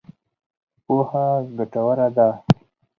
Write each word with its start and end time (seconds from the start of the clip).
پوهه 0.85 1.25
ګټوره 1.57 2.07
ده. 2.15 2.29